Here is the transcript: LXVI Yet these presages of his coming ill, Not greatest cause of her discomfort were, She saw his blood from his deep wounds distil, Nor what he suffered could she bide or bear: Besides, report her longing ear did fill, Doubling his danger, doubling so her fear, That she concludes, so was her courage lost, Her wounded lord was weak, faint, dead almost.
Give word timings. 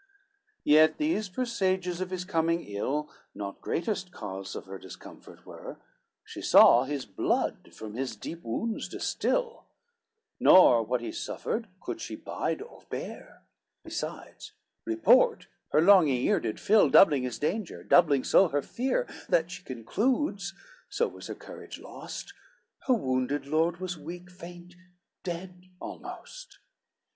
LXVI 0.01 0.61
Yet 0.63 0.97
these 0.97 1.29
presages 1.29 2.01
of 2.01 2.09
his 2.09 2.25
coming 2.25 2.63
ill, 2.63 3.11
Not 3.35 3.61
greatest 3.61 4.11
cause 4.11 4.55
of 4.55 4.65
her 4.65 4.79
discomfort 4.79 5.45
were, 5.45 5.77
She 6.25 6.41
saw 6.41 6.85
his 6.85 7.05
blood 7.05 7.69
from 7.75 7.93
his 7.93 8.15
deep 8.15 8.41
wounds 8.43 8.87
distil, 8.89 9.67
Nor 10.39 10.81
what 10.81 11.01
he 11.01 11.11
suffered 11.11 11.67
could 11.79 12.01
she 12.01 12.15
bide 12.15 12.63
or 12.63 12.81
bear: 12.89 13.43
Besides, 13.83 14.53
report 14.85 15.45
her 15.69 15.83
longing 15.83 16.23
ear 16.25 16.39
did 16.39 16.59
fill, 16.59 16.89
Doubling 16.89 17.21
his 17.21 17.37
danger, 17.37 17.83
doubling 17.83 18.23
so 18.23 18.47
her 18.47 18.63
fear, 18.63 19.07
That 19.29 19.51
she 19.51 19.61
concludes, 19.61 20.55
so 20.89 21.09
was 21.09 21.27
her 21.27 21.35
courage 21.35 21.79
lost, 21.79 22.33
Her 22.87 22.95
wounded 22.95 23.45
lord 23.45 23.77
was 23.79 23.99
weak, 23.99 24.31
faint, 24.31 24.73
dead 25.23 25.65
almost. 25.79 26.57